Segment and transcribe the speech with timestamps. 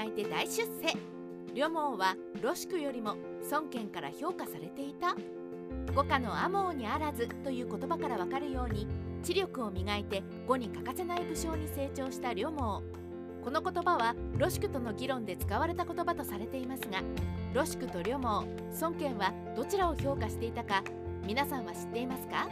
[0.00, 0.96] 磨いて大出世。
[1.54, 3.16] 両毛はロシクよりも
[3.50, 5.14] 孫権から評価されていた。
[5.94, 8.86] 五家のアモーにあらずという言葉からわかるように
[9.22, 17.02] 知力を磨いて語に欠かせない武将に成長した両毛この言葉はロシクとの議論で使われた言葉とされていますが
[17.52, 18.46] ロシクと両毛
[18.80, 20.82] 孫権はどちらを評価していたか
[21.26, 22.48] 皆さんは知っていますか？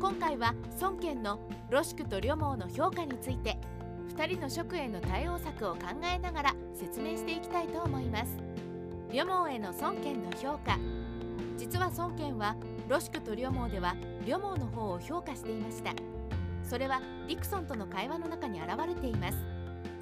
[0.00, 1.40] 今回は孫権の
[1.70, 3.58] ロシクと両毛の評価について
[4.18, 5.82] 2人の職への対応策を考
[6.12, 8.36] えながら説明していきたいと思います。
[9.12, 10.76] 両毛への孫権の評価。
[11.56, 12.56] 実は孫権は
[12.88, 13.94] ロシクと両毛では
[14.26, 15.92] 両毛の方を評価していました。
[16.64, 19.38] それはディクソンとの会話の中に現れています。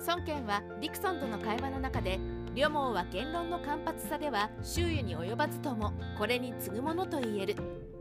[0.06, 2.18] 孫権はディクソンとの会話の中で
[2.54, 7.56] 両毛は言論の間髪さでは周囲に及ばずともこれに次ぐものと言える。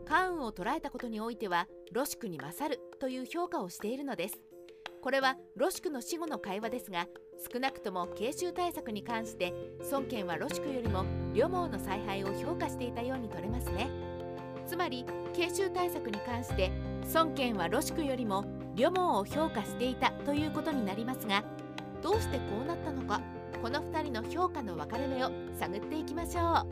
[0.06, 4.45] 関羽を捉えたことにおいてはロシクに勝るという評価をしているのです。
[5.06, 7.06] これはロシクの死後の会話ですが
[7.52, 9.54] 少なくとも慶州対策に関して
[9.92, 13.88] 孫権はロシクよりも両毛の采配を評価していたように取れますね。
[14.66, 16.72] つまり慶州対策に関して
[17.14, 18.44] 孫権はロシクよりも
[18.74, 21.44] 両毛を評価していたということになりますが
[22.02, 23.20] どうしてこうなったのか
[23.62, 26.66] この2人の評価の分かれ目を探っていきましょ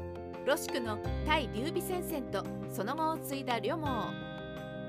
[0.45, 0.49] う。
[0.49, 4.24] ロシクの対劉備戦線とその後を継いだ両毛。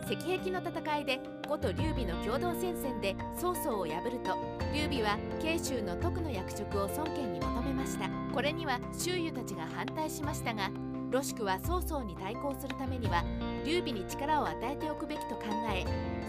[0.06, 4.38] 石壁の戦いで呉と劉備の共同戦線で曹操を破ると
[4.72, 8.08] 劉備は慶州の徳の役職を孫権に求めました。
[8.34, 10.70] これには周囲たちが反対しましたが
[11.10, 13.24] ロシクは曹操に対抗するためには
[13.66, 15.86] 劉備に力を与えておくべきと考え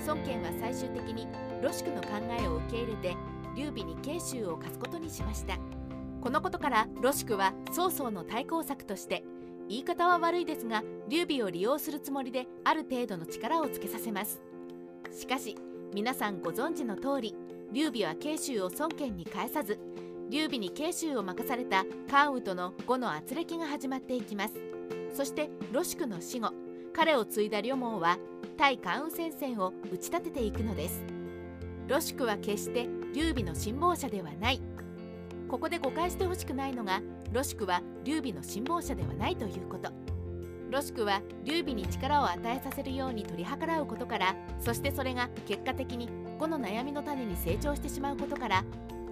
[0.06, 1.26] 孫権は最終的に
[1.62, 2.08] ロシクの考
[2.40, 3.16] えを受け入れて
[3.56, 5.58] 劉備に慶州を貸すことにしました。
[6.22, 9.22] このことからロシクは曹操の対抗策として
[9.68, 14.40] 言い方は悪いですが劉備を利用するつもりである程度の力をつけさせます。
[15.12, 15.56] しかし
[15.94, 17.34] 皆さんご存知の通り
[17.72, 19.78] 劉備は慶州を孫権に返さず
[20.30, 24.54] 劉備に慶州を任された関羽との呉の圧力が始まっていきます。
[25.14, 26.50] そしてロシクの死後
[26.92, 28.18] 彼を継いだ両毛は
[28.56, 31.04] 対関羽戦線を打ち立てていくのです。
[31.88, 34.60] ロシクは決して劉備の信望者ではない。
[35.48, 37.00] ここで誤解してほしくないのが
[37.32, 39.90] ロシクは劉備の信望者ではないということ。
[40.70, 46.08] ロシクは劉備に力を与えさせるように取り計らうことからそしてそれが結果的に
[46.40, 48.64] 5の悩みの種に成長してしまうことから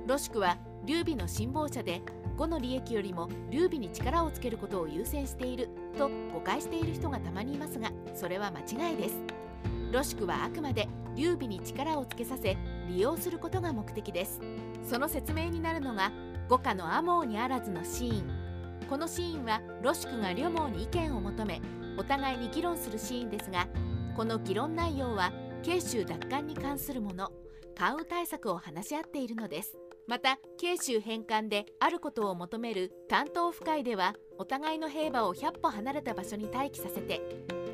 [0.07, 2.03] ロシクは劉備の信望者で
[2.37, 9.15] 5の利益よりも劉備に力をつけることを優先していると誤解している人がたまにいますがそれは間違いです。
[9.93, 12.57] ロシクはあくまで劉備に力をつけさせ
[12.89, 14.41] 利用することが目的です。
[14.83, 16.11] その説明になるのが
[16.49, 18.45] 五家のアモーにあらずのシーン。
[18.89, 21.61] このシーンはロシクが両毛に意見を求め
[21.97, 23.67] お互いに議論するシーンですが
[24.15, 25.33] この議論内容は
[25.63, 27.33] 慶州奪還に関するもの
[27.77, 29.77] 関羽対策を話し合っているのです。
[30.07, 37.23] また慶州返還であることを求める担当府会ではお互いの兵馬を100歩離れた場所に待機させて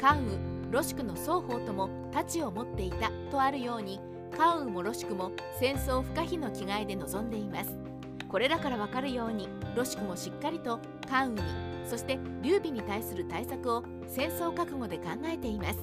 [0.01, 0.39] 関羽
[0.71, 3.99] ロシクの双方とも太刀を持っていたとあるように
[4.39, 7.90] 関羽もロシクも戦争不可避の気概で臨んでいます。
[8.31, 11.49] これらからわかるようにロシクもしっかりと関羽に
[11.85, 15.79] そして劉備に対する対策を戦争覚悟で考えています。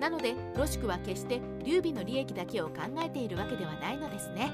[0.00, 4.50] なのでロシクは決して劉備の利益だけを考えているわけではないのですね。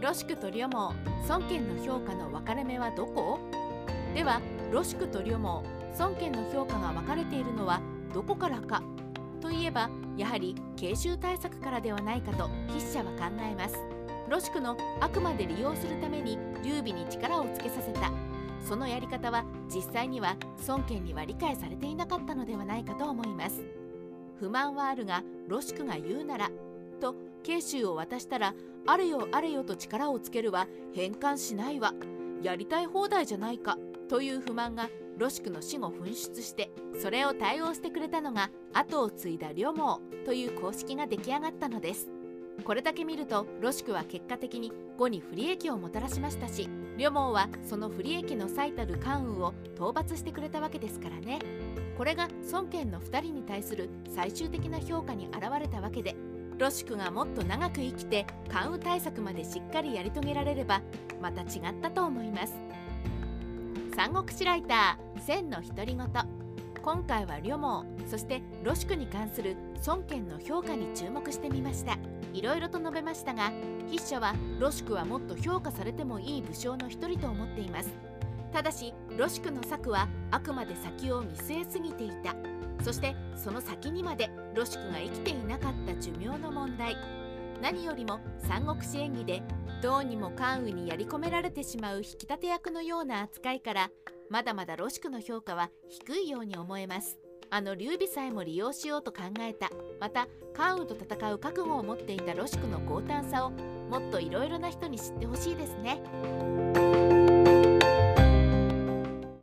[0.00, 0.76] ロシクと両毛
[1.28, 3.38] 孫権の評価の分かれ目はどこ？
[4.14, 4.40] では
[4.72, 5.66] ロシクと両毛
[5.98, 7.80] 孫権の評価が分かれているのは
[8.14, 8.82] どこからか？
[9.40, 13.76] といえばやはり慶州対策からではないかと筆者は考えます。
[14.28, 18.12] ロシクのあくまで利用するために劉備に力をつけさせた。
[18.66, 20.36] そのやり方は実際には
[20.68, 23.62] 孫権には理解されていなかったのではないかと思います。
[24.38, 26.50] 不満はあるがロシクが言うなら
[27.00, 28.54] と慶州を渡したら
[28.86, 31.92] あれよあれよと力をつけるは返還しないわ。
[32.42, 42.08] やりたい放題じゃないかという不満がロシクの死後噴出してそれを対応してくれたのが後を継いだ両毛という公式が出来上がったのです。
[42.64, 51.38] これだけ見るとロシクは結果的に呉に不利益をもたらしましたし両毛はその不利益の最たる関羽を討伐してくれたわけですからね。
[51.96, 56.16] これが孫権の2人に対する最終的な評価に現れたわけで
[56.58, 60.82] ロシクがもっと長く生きて関羽対策までしっかりやり遂げられれば
[61.20, 62.54] また違ったと思います。
[63.96, 66.41] 三国志ライター千の独り言。
[66.82, 69.56] 今回は両毛そしてロシクに関する
[69.86, 71.96] 孫権の評価に注目してみました。
[72.32, 73.52] いろいろと述べましたが
[73.86, 77.90] 筆者はロシクはもっと評価されてもいい武将の一人と思っています。
[78.52, 82.34] ただしロシクの策はあくまで先を見据えすぎていた。
[82.82, 86.96] そしてその先にまでロシクが生きていなかった寿命の問題。
[87.62, 89.42] 何よりも三国志演義で
[89.82, 93.90] どうにも関羽にやり込められてしまう引き立て役のような扱いから
[94.32, 97.18] まだまだロシクの評価は低いように思えます。
[97.50, 99.68] あの劉備さえも利用しようと考えた。
[100.00, 106.91] また関羽と戦う覚悟を持っていたロシクの強胆さをもっといろいろな人に知ってほしいですね。